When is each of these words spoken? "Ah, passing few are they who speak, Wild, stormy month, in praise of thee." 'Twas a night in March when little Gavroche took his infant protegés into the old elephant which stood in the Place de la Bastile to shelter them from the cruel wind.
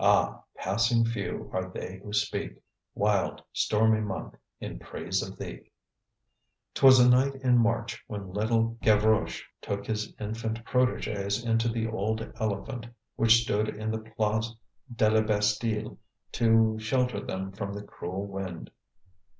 "Ah, 0.03 0.41
passing 0.57 1.05
few 1.05 1.47
are 1.53 1.69
they 1.69 2.01
who 2.03 2.11
speak, 2.11 2.57
Wild, 2.95 3.43
stormy 3.53 3.99
month, 4.01 4.33
in 4.59 4.79
praise 4.79 5.21
of 5.21 5.37
thee." 5.37 5.69
'Twas 6.73 6.99
a 6.99 7.07
night 7.07 7.35
in 7.43 7.59
March 7.59 8.03
when 8.07 8.33
little 8.33 8.79
Gavroche 8.81 9.43
took 9.61 9.85
his 9.85 10.11
infant 10.19 10.65
protegés 10.65 11.45
into 11.45 11.69
the 11.69 11.85
old 11.85 12.27
elephant 12.39 12.87
which 13.15 13.43
stood 13.43 13.69
in 13.69 13.91
the 13.91 13.99
Place 13.99 14.55
de 14.95 15.07
la 15.07 15.21
Bastile 15.21 15.99
to 16.31 16.79
shelter 16.79 17.19
them 17.23 17.51
from 17.51 17.71
the 17.71 17.83
cruel 17.83 18.25
wind. 18.25 18.71